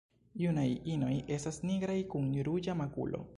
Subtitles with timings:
[0.43, 0.63] Junaj
[0.93, 3.23] inoj estas nigraj kun ruĝa makulo.